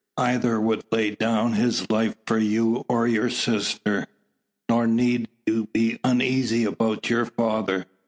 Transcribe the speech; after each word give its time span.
Either 0.17 0.59
would 0.59 0.83
lay 0.91 1.11
down 1.11 1.53
his 1.53 1.87
life 1.91 2.15
for 2.25 2.39
you 2.39 2.83
or 2.89 3.07
your 3.07 3.29
sister. 3.29 4.07
Nor 4.67 4.87
need 4.87 5.27
you 5.45 5.67
be 5.71 5.99
uneasy 6.03 6.63
about 6.63 7.07
your 7.07 7.25
father. 7.27 7.85